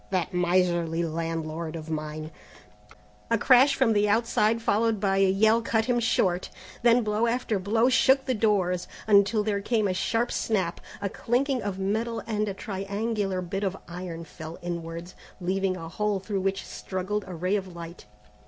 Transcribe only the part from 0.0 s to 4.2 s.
"That miserly landlord of mine" A crash from the